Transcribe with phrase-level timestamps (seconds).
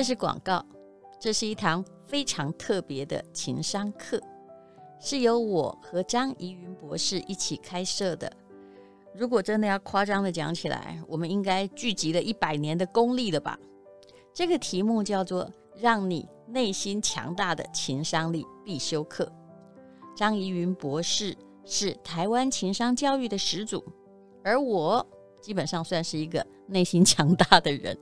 [0.00, 0.64] 这是广告，
[1.20, 4.18] 这是一堂非常特别的情商课，
[4.98, 8.32] 是由我和张怡云博士一起开设的。
[9.14, 13.58] 如果真的要夸张的讲起来，我们应该聚集了一百年的功力了吧？
[14.32, 19.30] 这个题目叫做“让你内心强大的情商力必修课”。
[20.16, 21.36] 张怡云博士
[21.66, 23.84] 是台湾情商教育的始祖，
[24.42, 25.06] 而我
[25.42, 27.94] 基本上算是一个内心强大的人。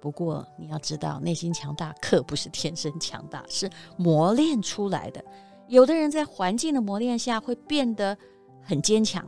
[0.00, 5.24] 不过你要知道，内心强大可不是天生强大，是磨练出来的。
[5.68, 8.16] 有的人在环境的磨练下会变得
[8.62, 9.26] 很坚强，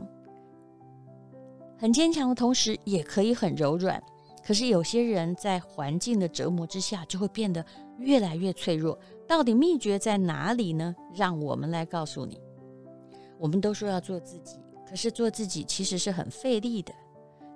[1.77, 4.01] 很坚强的同时也可以很柔软。
[4.45, 7.63] 可是有些人在环境的折磨之下就会变得
[7.97, 8.97] 越来越脆弱。
[9.27, 10.95] 到底秘诀在哪里呢？
[11.13, 12.39] 让我们来告诉你。
[13.37, 14.59] 我们都说要做自己，
[14.89, 16.93] 可是做自己其实是很费力的。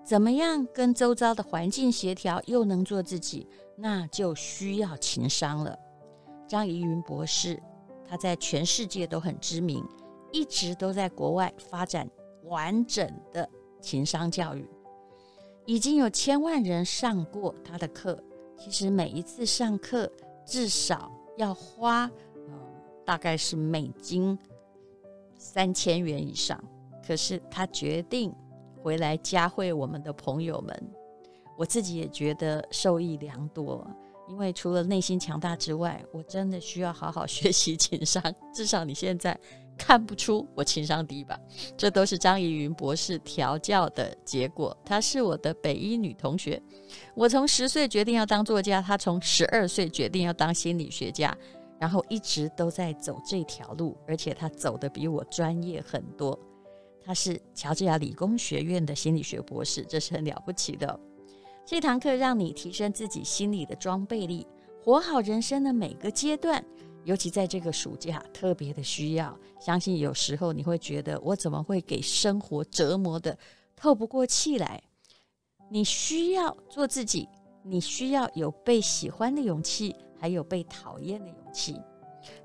[0.05, 5.79] 怎么样跟周遭的环境协调，又能做自己，那就需要情商了。
[6.45, 7.57] 张怡云博士，
[8.05, 9.81] 他在全世界都很知名，
[10.33, 12.05] 一直都在国外发展
[12.43, 14.69] 完整的情商教育，
[15.65, 18.21] 已经有千万人上过他的课。
[18.57, 20.11] 其实每一次上课
[20.45, 22.03] 至少要花，
[22.35, 22.53] 呃，
[23.05, 24.37] 大概是美金
[25.37, 26.61] 三千元以上。
[27.07, 28.35] 可是他决定。
[28.83, 30.91] 回来教会我们的朋友们，
[31.57, 33.87] 我自己也觉得受益良多。
[34.27, 38.21] 因为除了内心强大之外，我真的需要好好学习情商。
[38.53, 39.37] 至少你现在
[39.77, 41.37] 看不出我情商低吧？
[41.77, 44.75] 这都是张怡云博士调教的结果。
[44.85, 46.61] 她是我的北一女同学。
[47.15, 51.37] 我从十岁决定要当作家，她从十二岁决定要当心理学家，
[51.77, 56.37] 然后一直都在走这条路，而且她走得比我专业很多。
[57.05, 60.99] 他是乔治亚理工学院的心理学博士，这是很了不起的。
[61.65, 64.47] 这堂课让你提升自己心理的装备力，
[64.83, 66.63] 活好人生的每个阶段。
[67.05, 69.37] 尤其在这个暑假，特别的需要。
[69.59, 73.37] 相信有时候你会觉得，我怎么会给生活折磨得
[73.75, 74.81] 透不过气来？
[75.69, 77.27] 你需要做自己，
[77.61, 81.81] 你需要有被喜欢的勇气，还有被讨厌的勇气。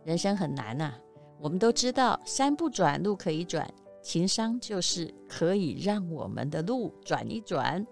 [0.03, 0.93] 人生很难呐，
[1.41, 3.69] 我们都知道，山不转路可以转。
[4.09, 7.87] 情商就是可以让我们的路转一转，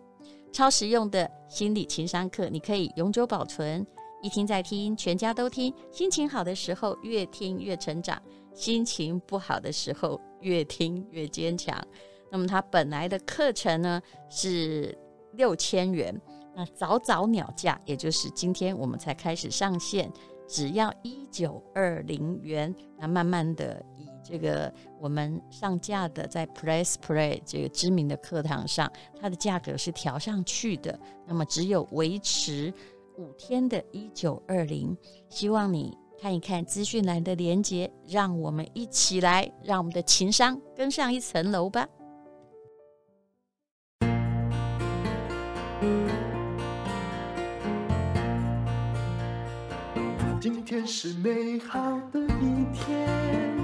[0.50, 3.87] 超实用的心理情商课，你可以永久保存，
[4.22, 5.71] 一听再听，全家都听。
[5.93, 8.19] 心情好的时候越听越成长，
[8.54, 11.87] 心情不好的时候越听越坚强。
[12.33, 14.00] 那么它本来的课程呢
[14.31, 14.97] 是
[15.34, 16.19] 六千元，
[16.54, 20.10] 那早早鸟价，也就是今天我们才开始上线，
[20.48, 22.75] 只要一九二零元。
[22.98, 23.84] 那慢慢的。
[24.29, 30.99] 这个我们上架的在 Press Play 这个知名的课堂上，它的价格是调上去的。
[31.27, 32.73] 那么只有维持
[33.19, 34.97] 五天的一九二零，
[35.29, 41.89] 希望你看一看资讯栏的连接，让我们一起来，让我们的情商更上一层楼吧。
[50.39, 51.81] 今天是美好
[52.13, 53.56] 的一天。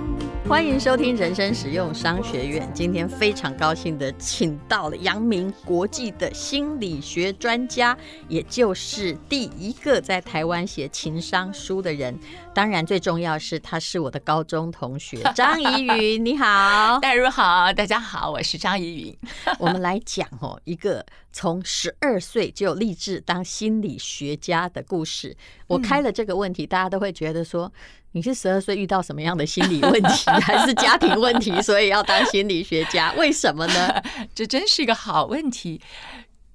[0.48, 2.69] 欢迎收听人生实用商学院。
[2.75, 7.97] 今天非常高兴的请到了扬名国际的心理学专家，
[8.28, 12.19] 也就是第一个在台湾写情商书的人。
[12.52, 16.22] 当然，最重要是他是我的高中同学张怡云。
[16.22, 19.16] 你好，大家好，大家好，我是张怡云。
[19.58, 25.34] 我们来讲哦，一个从十二岁就立志当心理学家的故事。
[25.69, 27.72] 我开了这个问题，大家都会觉得说。
[28.12, 33.12] 你是十二岁遇到什么样的心理问题， 还是家庭问题，所以要当心理学家？
[33.15, 34.03] 为什么呢？
[34.34, 35.81] 这真是一个好问题。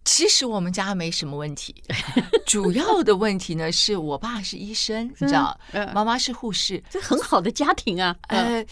[0.06, 1.75] 其实我们家没什么问题，
[2.45, 5.59] 主要的问题呢是我爸是医生，你知道，
[5.94, 8.16] 妈妈是护士，这很好的家庭啊。
[8.29, 8.63] 呃，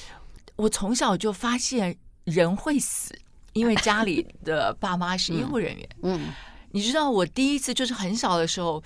[0.56, 3.13] 我从小就发现人会死，
[3.53, 5.90] 因为家里的爸妈是医护人员。
[6.03, 6.31] 嗯，
[6.72, 8.81] 你知道我第一次就是很小的时候。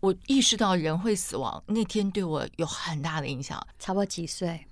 [0.00, 3.60] 我意识到人会死亡那天对我有很大的影响。
[3.78, 4.64] 差不多几岁？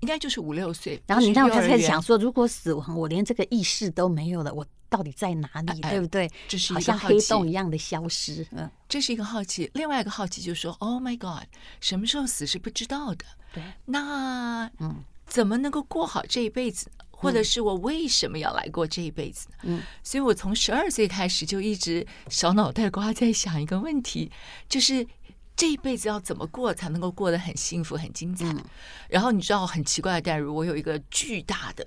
[0.00, 1.00] 应该就是五六岁。
[1.06, 5.80] 然后你让我开始想说，如果死亡，我连这个意识都没有了，我到底在哪里？
[5.82, 6.28] 对不对？
[6.48, 8.46] 这是好像黑洞一样的消失。
[8.50, 9.70] 嗯，这是一个好奇。
[9.74, 11.44] 另外一个好奇就是说，Oh my God，
[11.80, 13.24] 什么时候死是不知道的。
[13.54, 13.62] 对。
[13.84, 16.90] 那嗯，怎么能够过好这一辈子？
[17.22, 19.56] 或者是我为什么要来过这一辈子呢？
[19.62, 24.30] 嗯，所以我从十二岁开始就一直小脑袋瓜在想一个问题，
[24.68, 25.06] 就是
[25.56, 28.44] 这一辈子要怎么过才能够过得很幸福、很精彩？
[28.46, 28.64] 嗯、
[29.08, 31.86] 然后你知道很奇怪的，但如我有一个巨大的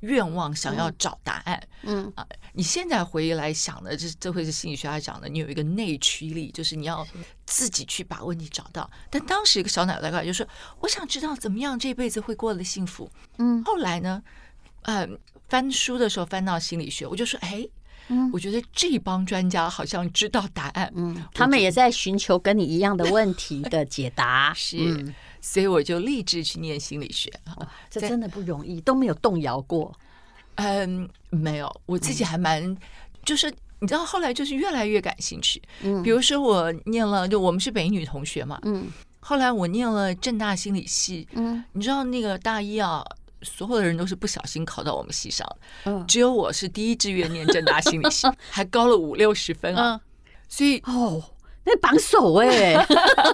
[0.00, 1.62] 愿望，想要找答案。
[1.82, 7.06] 嗯啊，你现在回忆来想的，这这会是心理学家讲的，你有一个内驱力，就是你要
[7.44, 8.90] 自己去把问题找到。
[9.10, 10.46] 但当时一个小脑袋瓜就说
[10.80, 14.22] ：“我想知道怎么样这辈子会过得幸福。”嗯，后来呢，
[14.82, 15.08] 呃，
[15.48, 17.66] 翻书的时候翻到心理学，我就说：“哎。”
[18.12, 20.92] 嗯，我觉得这帮专家好像知道答案。
[20.96, 24.52] 嗯，他们也在寻求跟你一样的问题的解答。
[24.56, 27.30] 是，嗯、所以我就立志去念心理学。
[27.54, 29.94] 哦、这真的不容易，都没有动摇过。
[30.56, 32.76] 嗯，没有，我自己还蛮，嗯、
[33.24, 33.48] 就是
[33.78, 35.62] 你知道，后来就是越来越感兴趣。
[35.82, 38.58] 嗯，比如说我念了，就我们是北女同学嘛。
[38.64, 38.88] 嗯，
[39.20, 41.28] 后来我念了正大心理系。
[41.34, 43.04] 嗯，你知道那个大一啊。
[43.42, 45.46] 所有的人都是不小心考到我们系上，
[45.84, 50.00] 嗯，只有我是第一志愿念正大心理系， 还高了五六十分啊，
[50.48, 51.22] 所以哦，
[51.64, 52.74] 那榜首哎，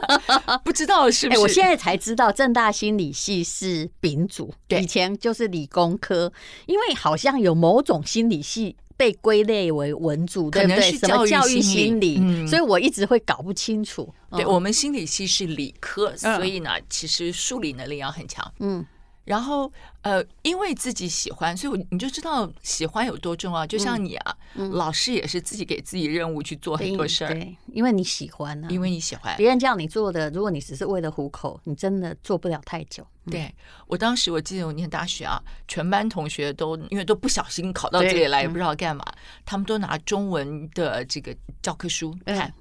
[0.65, 1.41] 不知道是不是？
[1.41, 6.33] 我现在才知道正大心理系是丙组，对，以前就是理工科，
[6.67, 10.93] 因为好像有某种心理系被归类为文组，对不对？
[10.93, 14.13] 什么教育心理，所以我一直会搞不清楚。
[14.31, 18.85] 对，我们心理系是理科，所以呢，其实数理能力要很强，嗯。
[19.27, 19.71] 然后，
[20.03, 23.67] 呃，因为自己喜欢，所以我你就知道喜欢有多重要。
[23.67, 29.37] 就像你啊，嗯嗯、老师也是自己给自己任务去做很多事儿，对，因为你喜欢呢、啊，因为你喜欢。
[29.37, 33.05] 别人叫你做的，如果你只是为了糊口，你真的做不了太久。
[33.25, 33.55] 嗯、对，
[33.89, 42.55] 我当时我记得我念大学啊，全班同学都因为都不小心考到这里来，也不知道干嘛，嗯、他们都拿中文的这个教科书看，嗯、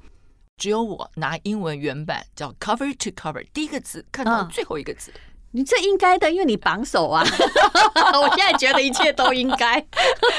[0.58, 5.12] 只有我拿英文原版，叫 cover to cover，第一个字看到最后一个字。
[5.14, 5.22] 嗯
[5.56, 7.24] 你这应该的，因为你榜首啊！
[8.22, 9.86] 我现在觉得一切都应该。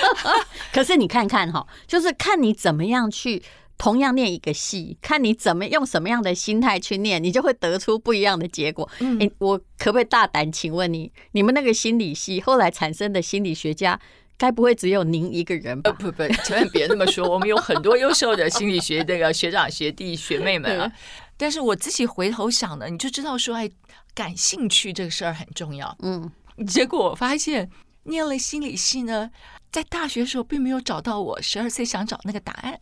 [0.70, 3.42] 可是你看看哈，就是看你怎么样去
[3.78, 8.86] 同样念一个戏，看你怎么用什么样的心态去念，你就会得出不一样的结果。
[8.98, 13.98] 嗯，我可不可以大胆请问你，你们那个心理系后来产生的心理学家，
[14.36, 15.90] 该不会只有您一个人吧？
[15.92, 20.92] 不不，千万别那么说，我们有很多优秀的心理学这个学长学弟学妹们啊。
[21.38, 23.70] 但是我自己回头想呢，你就知道说，哎。
[24.16, 26.32] 感兴趣这个事儿很重要，嗯，
[26.66, 27.70] 结果我发现
[28.04, 29.30] 念了心理系呢，
[29.70, 32.80] 在大学的时候并没有找到我十二岁想找那个答案，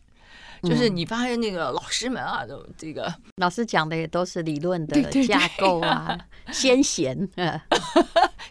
[0.63, 6.17] 就是你发现那个老师们啊，都这个老师讲的也都是理论的架构啊，
[6.53, 7.29] 先贤，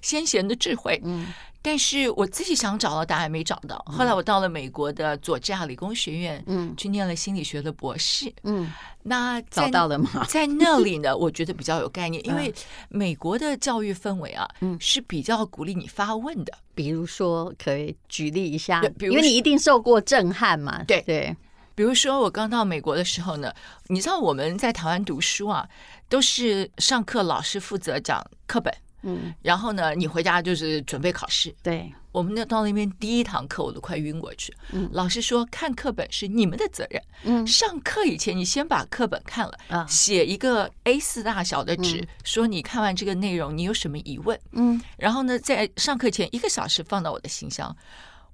[0.02, 1.32] 先贤的智慧，嗯。
[1.64, 3.82] 但是我自己想找到答案没找到。
[3.86, 8.70] 后来我到了美国的佐治亚理工学院，嗯，去念了心理学的博士，嗯，
[9.04, 10.26] 那找到了吗？
[10.28, 12.54] 在那里呢，我觉得比较有概念，因为
[12.90, 16.52] 美国的教育氛围啊，嗯，是比较鼓励你发问的。
[16.74, 20.84] 比如说，可以举例一下，因为你一定受过震撼嘛。
[20.84, 21.34] 对对，
[21.74, 23.50] 比如说我刚到美国的时候呢，
[23.86, 25.66] 你知道我们在台湾读书啊，
[26.10, 28.70] 都是上课老师负责讲课本。
[29.04, 31.54] 嗯，然后呢，你回家就是准备考试。
[31.62, 34.52] 对，我们那到那边第一堂课，我都快晕过去。
[34.72, 37.02] 嗯，老师说看课本是你们的责任。
[37.24, 44.38] 嗯，上课以前你先把课本看了，啊，写一个 A 四大小的纸，说你看完这个内容，你有什么疑问？
[44.52, 47.76] 嗯，然后呢，在上课前一个小时放到我的信箱。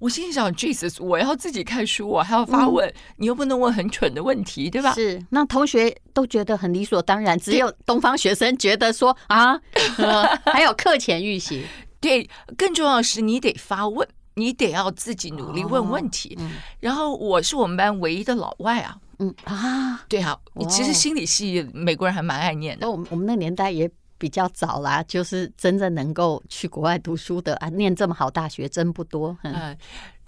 [0.01, 4.95] 我心里想，Jesus，我要自己看书，我还要发问，嗯、你又不能问很蠢的问题，对吧？
[4.95, 9.61] 是，那同学都觉得很理所当然，只有东方学生觉得说啊，
[9.99, 11.67] 呃、还有课前预习，
[12.01, 16.35] 对，更重要的是你得发问，你得要自己努力问问题。
[16.39, 23.91] 哦嗯、然后我是我们班唯一的老外啊，嗯啊，对啊，你其实心理系美国人还蛮爱念的，那我们我们那年代也。
[24.21, 29.35] 比较早啦，就是真正能够去国外读书的啊，念这么好大学真不多。
[29.43, 29.75] 嗯，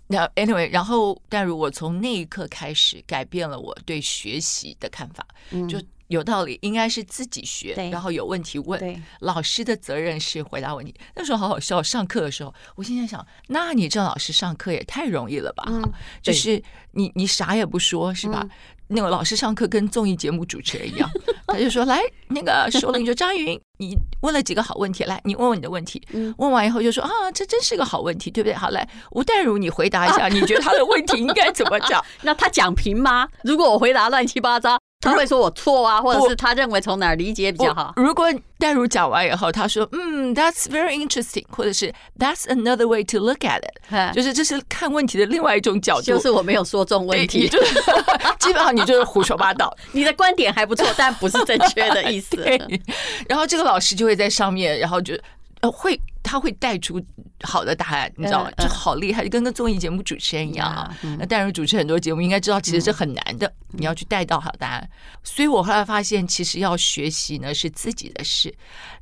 [0.07, 10.95] 那 anyway，然后，但如果从那一刻开始改变了我对学习的看法，嗯，就有道理，应该是自己学，然后有问题问，老师的责任是回答问题。
[11.15, 15.65] 那时候好好笑，上课的时候，我心里想，那你这老师上课也太容易了吧？
[15.67, 15.83] 嗯，
[16.23, 18.41] 就是你你啥也不说，是吧？
[18.43, 18.51] 嗯
[18.95, 21.11] 那个老师上课跟综艺节目主持人一样，
[21.52, 26.02] 他就说：“来，那个说了，你说张云，你问了几个好问题，来，你问问你的问题。
[26.38, 28.54] 问完以后就说啊，这真是个好问题，对不对？
[28.54, 32.04] 好，来，吴淡如，你回答一下，你觉得他的问题应该怎么讲？
[32.23, 33.28] 那他讲评吗？
[33.42, 37.92] 如果我回答乱七八糟。”他会说我错啊，或者是他认为从哪儿理解比较好。
[37.97, 46.02] 如果戴如讲完以后，他说嗯，That's very interesting，或者是 That's another way to look at it，就是这是看问题的另外一种角度。
[46.02, 47.75] 就是我没有说中问题，就是
[48.38, 49.76] 基本上你就是胡说八道。
[49.92, 52.37] 你的观点还不错，但不是正确的意思。
[53.28, 55.18] 然后这个老师就会在上面，然后就。
[55.62, 57.00] 呃，会他会带出
[57.42, 58.50] 好的答案，你知道吗？
[58.59, 60.95] 就好厉害，就跟个综艺节目主持人一样啊。
[61.19, 64.90] 那当然主持很多节目，应该知道其实是很难的，你要去带到好答案。
[65.23, 68.52] 所以我后来发现，其实要学习呢是自己的事。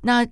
[0.03, 0.27] 那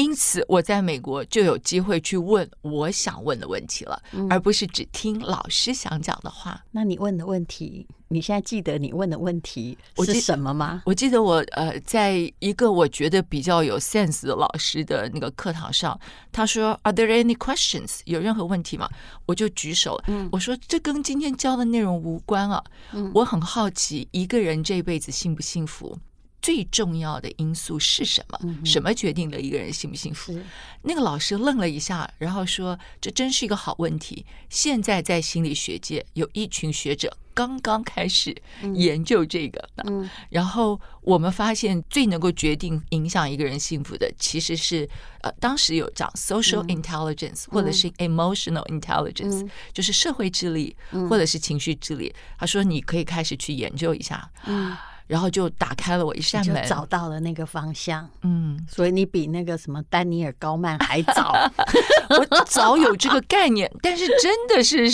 [0.00, 6.64] 因此我在美国就有机会去问我想问的问题了，嗯、而不是只听老师想讲的话。
[6.70, 10.82] 那你问的问题，你现在记得你问的问题是什么吗？
[10.86, 16.00] 我记，得我呃，在一个我觉得比较有 sense 的老师的那个课堂上，
[16.32, 18.00] 他说：“Are there any questions？
[18.06, 18.88] 有任何问题吗？”
[19.26, 20.02] 我就举手。
[20.06, 22.64] 嗯，我说这跟今天教的内容无关啊。
[22.92, 25.98] 嗯，我很好奇一个人这辈子幸不幸福。
[26.42, 28.38] 最重要的因素是什么？
[28.64, 30.38] 什么决定了一个人幸不幸福？
[30.82, 34.24] 那个老师愣了一下，然后说：“这真是一个好问题。
[34.48, 38.34] 现在在心理学界有一群学者刚刚开始
[38.74, 39.68] 研究这个。
[39.84, 44.88] 嗯，然后我们发现最能够决定影响一个人幸福的，其实是
[45.20, 50.74] 呃，当时有讲 social intelligence 或者是 emotional intelligence，就是社会智力
[51.08, 52.14] 或者是情绪智力。
[52.38, 54.74] 他说你可以开始去研究一下。”嗯。
[55.10, 58.08] 然后就打开了我一扇门，找到了那个方向。
[58.22, 61.34] 嗯，所以你比那个什么丹尼尔高曼还早，
[62.30, 64.88] 我早有这个概念，但是真的是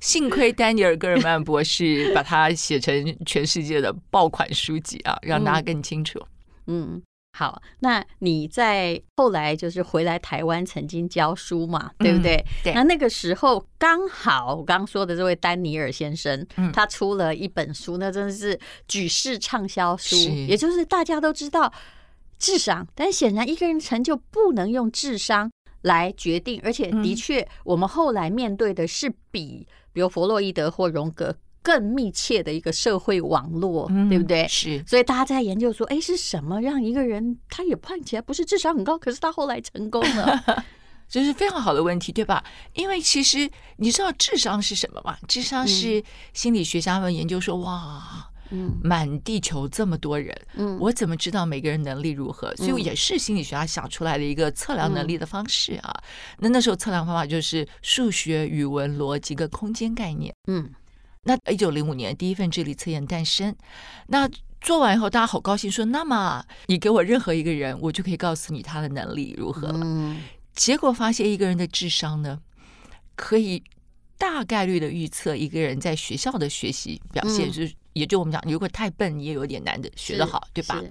[0.00, 6.20] 幸亏丹尼尔戈尔曼博士把它写成全世界的爆款书籍啊，让大家更清楚。
[6.66, 7.00] 嗯。
[7.32, 12.36] 嗯好，那你在后来就是回来台湾，曾经教书嘛，对不对？
[12.36, 12.74] 嗯、对。
[12.74, 20.14] 那那个时候刚好，我刚刚说的这位丹尼尔先生，嗯、他出了一本书，那真的是举世畅销书，
[20.46, 21.72] 也就是大家都知道
[22.38, 31.34] 智商，但显然一个人成就不能用智商来决定，而且的确，我们后来面对的是比，比如弗洛伊德或荣格。
[31.62, 34.46] 更密切的一个社会网络，嗯、对不对？
[34.48, 40.64] 是，所以大家在研究说，哎，是什么让一个人他也看起来不是智商很高，可是他后来成功了？
[41.08, 42.42] 这是非常好的问题，对吧？
[42.72, 45.16] 因为其实你知道智商是什么吗？
[45.28, 46.02] 智商是
[46.32, 52.56] 心理学家们研究说，哇，嗯，满地球这么多人，嗯，我怎么知道每个人能力如何？
[52.56, 55.92] 所以也是心理学家想出来的一个测量能力的方式啊。
[55.94, 60.72] 嗯、那那时候测量方法就是数学、语文、逻辑跟空间概念，嗯。
[61.24, 63.54] 那一九零五年第一份智力测验诞生，
[64.08, 64.28] 那
[64.60, 70.20] 做完以后大家好高兴，说：“那么你给我任何一个人，我就可以告诉你他的能力如何了。”嗯，
[70.52, 72.40] 结果发现一个人的智商呢，
[73.14, 73.62] 可以
[74.18, 80.82] 大概率的预测一个人在学校的学习表现，嗯、就是也就我们讲，如果太笨，你也有点难的学得好，对吧？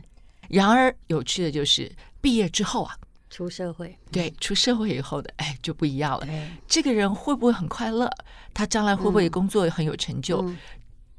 [0.48, 2.96] 然而有趣的就是毕业之后啊。
[3.32, 6.28] 出社会，对，出社会以后的，哎，就不一样了。
[6.68, 8.08] 这个人会不会很快乐？
[8.54, 10.54] 他将来会不会工作很有成就？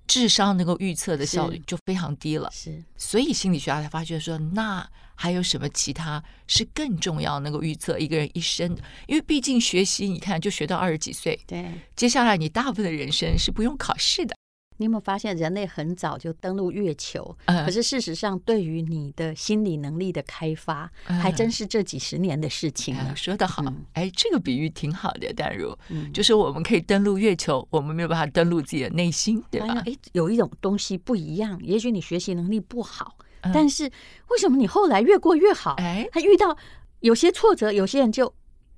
[0.06, 2.50] 智商能够预测的效率就非常低了。
[2.52, 8.82] 是，所以心理学家才发觉说，那还有什么其他是更重要，能够预测一个人一生的？
[9.06, 11.66] 因为毕竟学习，你看就学到二十几岁，对，
[11.96, 14.36] 接下来你大部分的人生是不用考试的。
[14.82, 17.36] 你有没有发现，人类很早就登陆月球？
[17.46, 23.14] 可是事实上，对于你的心理能力的开发，还真是这几十年的事情呢。
[23.14, 23.62] 说得好，
[23.92, 25.72] 哎，这个比喻挺好的，淡如，
[26.12, 29.80] 就是我们可以登陆月球，我们没有办法登陆自己的内心，对吧？
[29.86, 33.16] 哎，有一种东西不一样，也许你学习能力不好，
[33.54, 35.76] 但是为什么你后来越过越好？
[35.78, 36.58] 哎，他遇到
[36.98, 38.34] 有些挫折，有些人就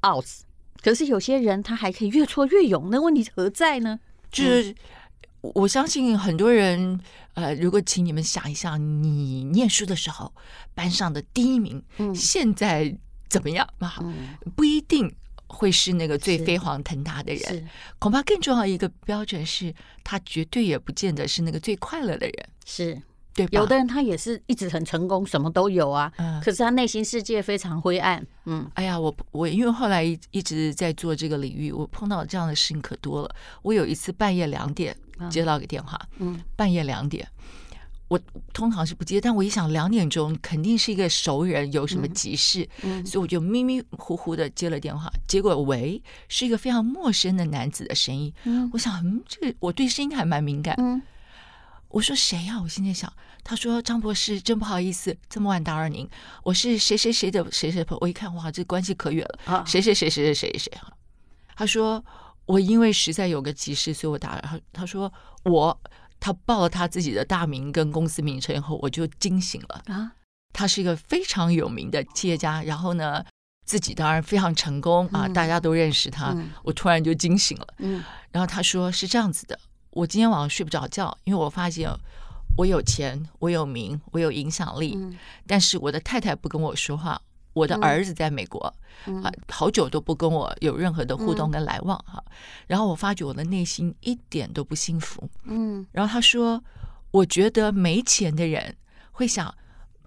[0.07, 0.27] out，
[0.83, 3.99] 可是有些人他还可以越挫越勇，那问题何在呢？
[4.31, 4.75] 就是。
[5.55, 6.99] 我相信很多人，
[7.35, 10.33] 呃，如果请你们想一想，你念书的时候
[10.75, 12.97] 班上的第一名，嗯、现在
[13.29, 13.99] 怎么样啊？
[14.01, 15.15] 嗯、不一定
[15.47, 23.03] 会是那个最飞黄腾达的人，恐怕更重要一个标准是他绝对也不见得是那个最快乐的人，是。
[23.37, 28.25] 对，有的人他也是一直很成功，什么都有啊，嗯，可是他内心世界非常灰暗。
[28.45, 33.35] 嗯，哎呀，我我因为后来一直在做这个领域，我碰到这样的事情可多了。
[33.63, 34.97] 我有一次半夜两点
[35.31, 37.27] 接到个电话，嗯，半夜两点，
[38.09, 38.21] 我
[38.53, 51.01] 通常是不接，但我一想两点钟肯定是一个熟人，有什么急事，嗯，所以我就迷迷糊糊的接了电话，结果喂，是一个非常陌生的男子的声音，嗯，我想，嗯，这个我对声音还蛮敏感，嗯。
[51.89, 52.61] 我说谁呀？
[52.61, 53.13] 我心里想，
[53.45, 56.11] 他说张博士，真不好意思，这么晚打扰您。
[56.43, 57.99] 我是谁谁谁的谁谁朋友。
[58.01, 59.55] 我一看，哇，这关系可远了。
[59.55, 60.73] 啊，谁谁谁谁谁谁谁。
[61.55, 62.05] 他说
[62.47, 64.61] 我因为实在有个急事，所以我打了他。
[64.73, 65.13] 他说
[65.45, 65.81] 我，
[66.21, 69.83] 他报了他自己的大名跟公司名称以后，我就惊醒了。
[69.87, 70.13] 啊，
[70.53, 73.25] 他是一个非常有名的企业家，然后呢，
[73.65, 76.37] 自己当然非常成功啊，大家都认识他。
[76.63, 77.67] 我突然就惊醒了。
[77.79, 79.59] 嗯，然后他说是这样子的。
[79.91, 81.89] 我今天晚上睡不着觉，因为我发现
[82.57, 87.21] 我有钱，我有名，我有影响力，嗯、但是我的太太不跟我说话，
[87.55, 88.73] 我的儿子在美国，
[89.07, 92.33] 嗯、啊，好久都不跟我有任何的互动跟来往哈、嗯。
[92.67, 95.27] 然后我发觉我的内心一点都不幸福。
[95.45, 96.63] 嗯，然后他说，
[97.11, 98.77] 我觉得没钱的人
[99.13, 99.47] 会想，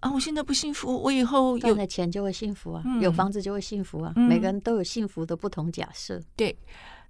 [0.01, 4.13] 啊，我现在不幸福，我以后有赚了钱就会幸福啊，嗯、有房子就会幸福啊。
[4.17, 6.21] 嗯、每个人都有幸福的不同假设。
[6.35, 6.55] 对，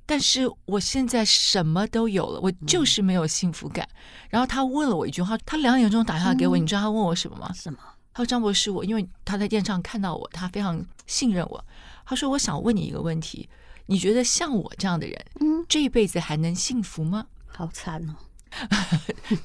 [0.06, 3.84] 但是我现在什么都有了，我就是没有幸福感。
[3.92, 3.98] 嗯、
[4.30, 7.52] 然后他问了我一句话，他两点钟打电话给我，嗯、你知道他问我什么吗？
[7.54, 7.80] 什么？
[8.18, 11.64] 他说：“张博士，我因为他在电视上看到我，他非常信任我。
[12.04, 13.48] 他说，我想问你一个问题，
[13.86, 18.16] 你觉得像我这样的人，嗯，这一辈子还能幸福吗？” 好惨哦。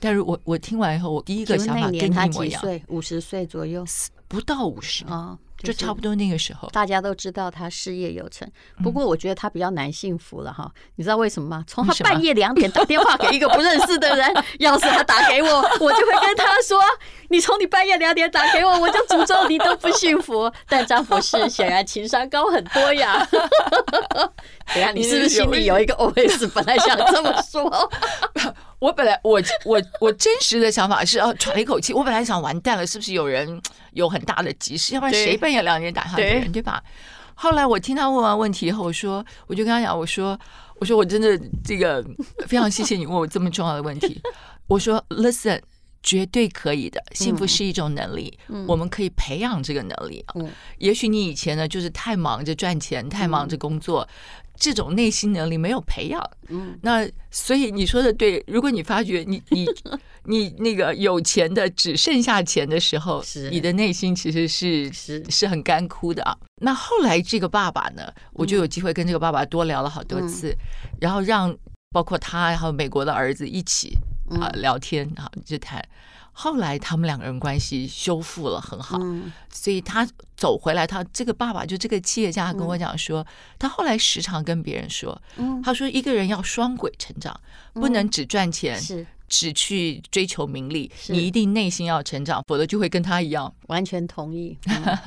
[0.00, 3.84] 但是我我听完以后，我第一个想法跟你一模一样，五十岁左右，
[4.32, 5.38] 不到五十啊。
[5.62, 8.50] 就差不多那个时候，大家都知道他事业有成。
[8.82, 10.68] 不过我觉得他比较难幸福了哈。
[10.96, 11.64] 你知道为什么吗？
[11.70, 16.80] 从他半夜两点打电话给一个不认识的人， 要是他打给我，我就会跟他说
[17.30, 20.52] ：“你从你半夜两点打给我，我就诅咒你都不幸福。
[20.68, 23.24] ”但张博士显然情商高很多呀。
[24.74, 26.50] 等下，你是不是心里有一个 OS？
[26.52, 27.70] 本来想这么说。
[28.82, 31.94] 我本来我我我真实的想法是啊， 喘了一口气。
[31.94, 33.62] 我本来想完蛋了，是不是有人
[33.92, 34.92] 有很大的急事？
[34.94, 36.82] 要不然谁半夜两点打电话对，对吧？
[37.36, 40.36] 后来我听他问完问题以后，我说，我就跟他讲，我说，
[40.80, 42.04] 我说我真的这个
[42.48, 44.20] 非常谢谢你问我这么重要的问题。
[44.66, 45.60] 我说，Listen，
[46.02, 50.24] 绝对可以的，幸福是一种能力，嗯、我们可以培养这个能力。
[50.34, 54.02] 嗯，也许你以前呢，就是太忙着赚钱，太忙着工作。
[54.02, 58.40] 嗯这种内心能力没有培养，嗯，那所以你说的对。
[58.46, 59.66] 如果你发觉你你
[60.26, 66.38] 你那个有钱的只剩下钱的时候，是你的内心其实是是是很干枯的啊。
[66.60, 68.04] 那后来这个爸爸呢，
[68.34, 71.52] 我就有机会跟这个爸爸多聊了好多次，嗯、然后让
[71.90, 73.98] 包括他还有美国的儿子一起
[74.30, 75.84] 啊聊天啊就谈。
[76.34, 83.26] 后来他们两个人关系修复了很好，嗯、所以他走回来，他这个爸爸就这个企业家跟我讲说，嗯、
[83.58, 87.38] 他后来时常跟别人说，嗯、他说一个人要双轨成长，
[87.74, 93.54] 嗯、不能只赚钱，是只去追求名利，你一定内心要成长，否则就会跟他一样。
[93.66, 94.56] 完全同意。
[94.66, 94.98] 嗯，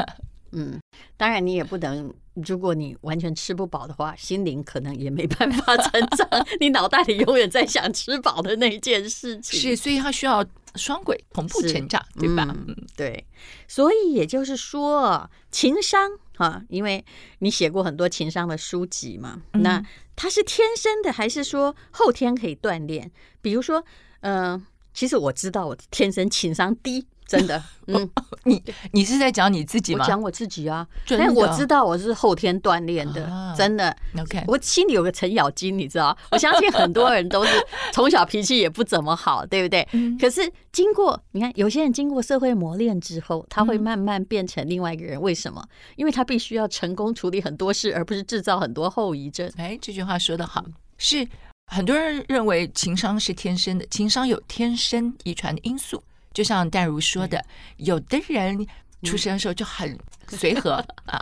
[0.51, 0.79] 嗯，
[1.17, 6.29] 当然你也不能，如果你完全吃不饱的话，心灵可能也没办法成长，
[6.61, 9.59] 你脑袋里永远在想吃饱的那件事情。
[9.59, 10.45] 是，所以他需要。
[10.75, 12.45] 双轨同步成长，对吧？
[12.67, 13.25] 嗯，对。
[13.67, 17.03] 所以也就是说，情商哈，因为
[17.39, 19.83] 你写过很多情商的书籍嘛，嗯、那
[20.15, 23.11] 它是天生的，还是说后天可以锻炼？
[23.41, 23.83] 比如说，
[24.21, 27.05] 嗯、呃，其实我知道我天生情商低。
[27.27, 28.09] 真的， 嗯，
[28.43, 30.03] 你你是在讲你自己吗？
[30.03, 33.95] 我讲我自己啊，但我知道我是后天锻炼的，真的。
[34.19, 36.15] OK，我心里有个程咬金，你知道？
[36.31, 37.51] 我相信很多人都是
[37.91, 39.87] 从小脾气也不怎么好，对不对？
[40.19, 45.19] 可是经过你看，有些人经过社会磨练之后，他会慢慢变成另外一个人。
[45.19, 45.63] 为什么？
[45.95, 49.51] 因为他必须要成功处理很多事，而不是制造很多后遗症。
[49.57, 50.63] 哎，这句话说得好，
[50.99, 51.27] 是
[51.71, 56.03] 很多人认为情商是天生的，情商有天生遗传的因素。
[56.35, 57.43] 就像淡如说的，
[57.77, 58.67] 有的人
[59.03, 60.73] 出生的时候就很随和
[61.07, 61.17] 啊，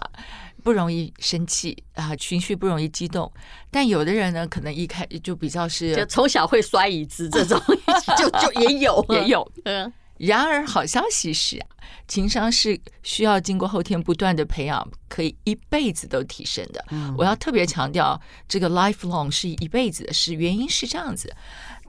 [0.63, 3.32] 不容易生气啊，情绪不容易激动。
[3.69, 7.62] 但有的人呢，可能一开就比较是，就从小会摔椅子这种，
[8.17, 9.52] 就就也有 也有。
[9.65, 9.93] 嗯。
[10.17, 11.67] 然而好消息是啊，
[12.08, 16.86] 情商是需要经过后天不断的培养，可以一辈子都提升的。
[17.17, 21.36] 我要特别强调，这个 lifelong 是一辈子的事，原因是这样子：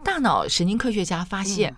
[0.02, 1.74] 大脑神经科学家发现。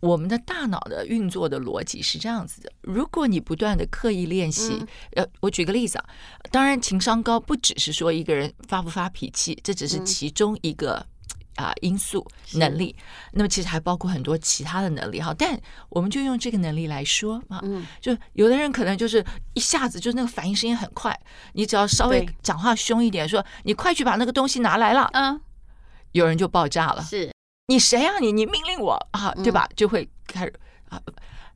[0.00, 6.04] 我们的大脑的运作的逻辑是这样子的：如果你不断的刻意练习，呃，我举个例子啊，
[6.50, 11.04] 当然情商高不只是说一个人发不发脾气，这只是其中一个
[11.56, 12.94] 啊因素能力。
[13.32, 15.34] 那么其实还包括很多其他的能力哈。
[15.36, 17.62] 但我们就用这个能力来说啊，
[18.00, 21.18] 就有的人可能就是一下子就是那个反应时间很快，
[21.54, 25.40] 你只要稍微讲话凶一点，说你快去把那个东西拿来了，嗯，
[26.12, 27.35] 有人就爆炸了，是。
[27.66, 28.18] 你谁啊？
[28.20, 29.68] 你你命令我啊，对吧？
[29.74, 30.52] 就会开始
[30.88, 31.00] 啊。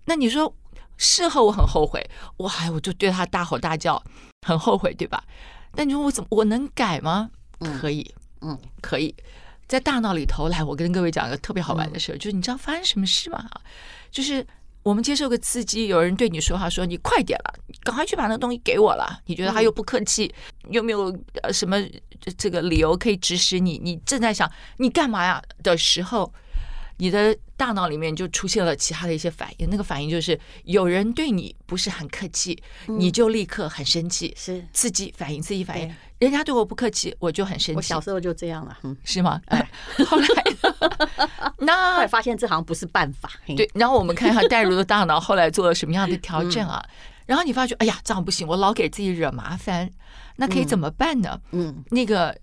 [0.07, 0.53] 那你说
[0.96, 2.05] 事后我很后悔，
[2.38, 4.03] 哇，我就对他大吼大叫，
[4.46, 5.23] 很后悔，对吧？
[5.75, 7.31] 那你说我怎么我能改吗？
[7.81, 9.14] 可以，嗯，可以，
[9.68, 10.64] 在大脑里头来。
[10.64, 13.49] 我跟各位讲一个特别好玩的事，就是你知道发生什么事吗？
[14.11, 14.46] 就是。
[14.83, 19.21] 我们接受个刺激，有人对你说话，说你快点了，赶快去把那东西给我了。
[19.27, 20.33] 你觉得他又不客气，
[20.71, 21.14] 又没有
[21.53, 21.77] 什么
[22.38, 23.79] 这个理由可以指使你？
[23.79, 26.33] 你正在想你干嘛呀的时候，
[27.00, 29.68] 你的大脑里面就出现了其他的一些反应。
[29.70, 35.90] 那个反应就是有人对你不是很客气，你就立刻很生气，是刺激反应，刺激反应。
[36.18, 37.76] 人家对我不客气，我就很生气。
[37.76, 39.40] 我小时候就这样了，嗯，是吗？
[39.46, 39.66] 哎，
[40.06, 40.28] 后来，
[41.58, 43.30] 那后来发现这好像不是办法。
[43.56, 46.84] 对，然后我们看一下戴茹的大脑后来做了什么样的调整啊？
[47.24, 49.90] 然后你发觉，哎呀，这样不行，我老给自己惹麻烦，
[50.36, 51.40] 那可以怎么办呢？
[51.52, 52.36] 嗯，那个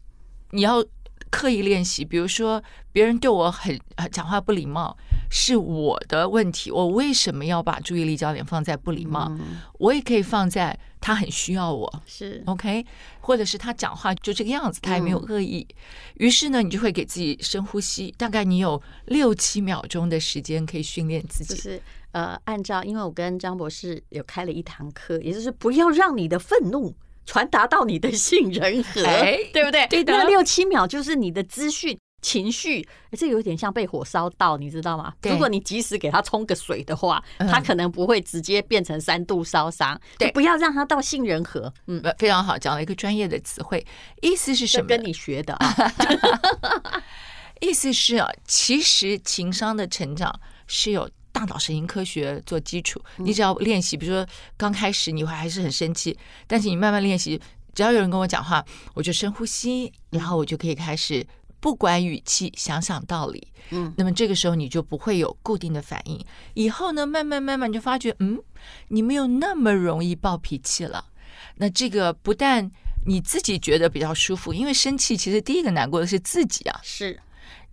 [0.52, 0.84] 你要
[1.30, 2.62] 刻意练习，比如说
[2.92, 3.80] 别人对我很
[4.12, 4.96] 讲话不礼貌，
[5.30, 9.32] 是我的问题，我为什么要把注意力焦点放在不礼貌？
[9.80, 12.86] 我也可以放在他很需要我，是 OK，
[13.22, 15.68] 或者是他讲话就这个样子，他也没有恶意。
[16.16, 21.56] 于是呢，你就会给自己深呼吸，大概你有六七秒钟的时间可以训练自己。
[21.56, 26.96] 就是呃，按照因为我跟张博士有开了一堂课，也就是不要让你的愤怒
[27.28, 29.04] 传达到你的杏仁核，
[29.54, 29.86] 对不对？
[29.88, 30.12] 对的。
[30.14, 31.96] 那六七秒就是你的资讯。
[32.20, 35.14] 情绪，这有点像被火烧到，你知道吗？
[35.22, 39.98] 如果你及时给他冲个水的话，他可能不会直接变成三度烧伤。
[40.18, 41.72] 对，不要让他到杏仁核。
[41.86, 43.86] 嗯，非常好，讲了一个专业的词汇，
[44.22, 44.88] 意思是什么？
[44.88, 45.76] 跟你学的啊。
[47.62, 51.08] 意思是啊，其实情商的成长是有
[51.38, 53.00] 大脑神经科学做基础。
[53.18, 57.40] 你只要练习，比如说刚开始你会还是很生气，但是你慢慢练习，
[57.76, 61.28] 只要有人跟我讲话，我就深呼吸，然后我就可以开始。
[61.60, 66.24] 不管语气，想想道理，嗯，那么这个时候你就不会有固定的反应。
[66.54, 68.40] 以后呢，慢慢慢慢就发觉，嗯，
[68.90, 71.06] 你没有那么容易暴脾气了。
[71.56, 72.72] 那这个不但
[73.08, 77.20] 你自己觉得比较舒服，因为生气其实第一个难过的是自己啊，是。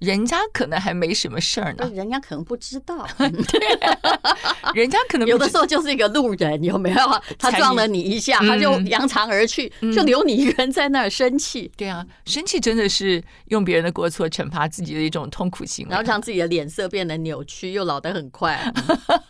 [0.05, 3.07] 人家可能还没什么事儿呢，人家可能不知道，
[4.75, 6.97] 人家可能有的时候就是一个路人，有没有？
[7.39, 11.71] 他撞了你一下，他就扬长而去，就留你一个人在那儿生气。
[11.77, 18.73] 对啊，生气真的是用别人的过错惩罚自己的一种痛苦行为，然后让自己的脸色变得扭曲，又老得很快。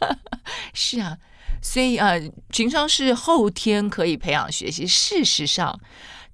[0.75, 1.17] 是啊，
[1.63, 4.87] 所以呃，情商是后天可以培养学习。
[4.87, 5.79] 事实上。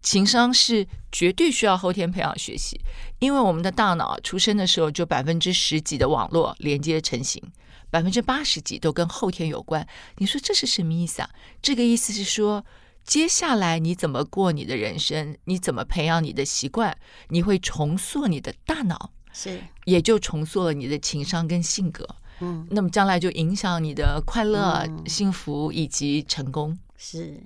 [0.03, 2.81] 情商是绝对需要后天培养学习，
[3.19, 7.43] 因为我们的大脑出生的时候就百分之十几的网络连接成型，
[7.91, 9.87] 百分之八十几都跟后天有关。
[10.17, 11.31] 你说这是什么意思啊？
[11.61, 12.65] 这个意思是说，
[13.05, 16.97] 接下来你怎么过你的人生，你怎么培养你的习惯，
[17.29, 22.07] 你会重塑你的大脑，是也就重塑了你的情商跟性格。
[22.41, 26.79] 嗯，那么将来就影响你的快乐、嗯、幸福以及成功。
[26.97, 27.39] 是。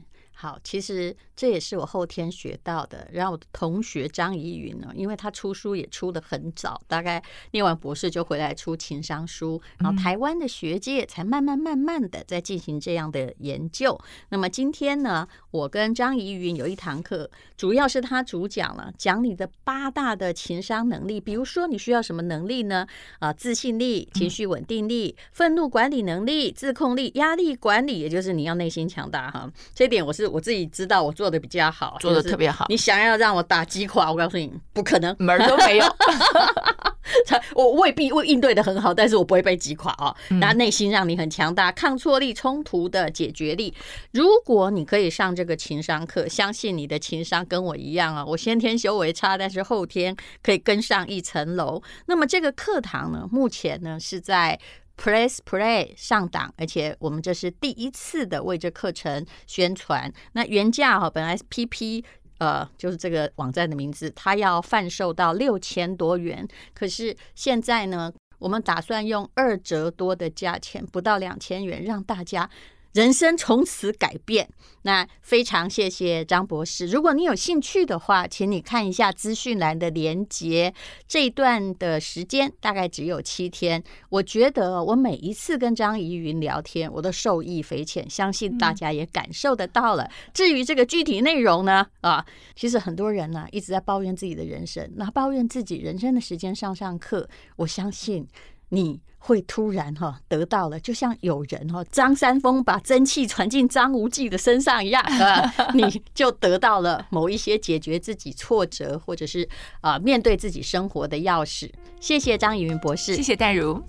[0.44, 3.08] 好，其实这也是我后天学到的。
[3.10, 9.58] 然后我的同学张怡云呢，因为他出书也出的很早，大概念完博士就回来出情商书。
[9.78, 13.98] 然后台湾的学界才慢慢慢慢的在进行这样的研究。
[14.28, 21.18] 那么今天呢，我跟张怡云有一堂课，主要是他主讲了，讲你的八大的情商能力。
[21.18, 22.86] 比如说你需要什么能力呢？
[23.18, 29.50] 啊，自信力、情绪稳定力、愤怒管理能力、自控力、压力管理，也就是你要内心强大哈。
[29.74, 30.33] 这一点我是。
[30.34, 32.66] 我自己知道我做的比较好，做的特别好。
[32.68, 35.84] 你想要让我打击垮，我告诉你，不可能，门儿都没有。
[37.54, 40.12] 我未必会应对的很好，但是我不会被击垮啊。
[40.40, 43.72] 那内心让你很强大，抗挫力、冲突的解决力。
[44.10, 48.24] 如果你可以上这个情商课，相信你的情商跟我一样啊。
[48.26, 51.80] 我先天修为差，但是后天可以跟上一层楼。
[52.06, 54.58] 那么这个课堂呢，目前呢是在。
[54.96, 60.12] Press Play 上档，而且我们这是第一次的为这课程宣传。
[60.32, 62.04] 那原价哈，本来 PP
[62.38, 72.48] 呃就是这个网站的名字，它要贩售到六千多元，可是现在呢，我们打算用二折多的价钱，不到两千元，让大家。
[72.94, 74.48] 人生从此改变。
[74.82, 76.86] 那非常谢谢张博士。
[76.86, 80.72] 如果你有兴趣的话，请你看一下资讯栏的连接。
[81.08, 83.82] 这一段的时间大概只有七天。
[84.10, 90.08] 我觉得我每一次跟张怡云聊天，我都受益匪浅，相信大家也感受得到了。
[90.32, 97.28] 至于这个具体内容呢，啊，其实很多人呢、一直在抱怨自己的人生，那抱怨自己人生的时间上上课。
[97.56, 98.28] 我相信
[98.68, 99.00] 你。
[99.26, 105.02] 会突然哈得到了，就像有人哈张三丰把真气传进张无忌的身上一样，
[105.72, 109.48] 你就得到了某一些解决自己挫折或者是
[109.80, 111.70] 啊面对自己生活的钥匙。
[112.00, 113.82] 谢谢张以云博士，谢谢淡如。